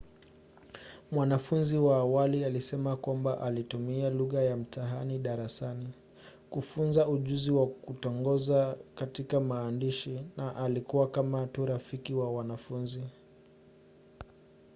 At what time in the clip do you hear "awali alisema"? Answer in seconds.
1.97-2.95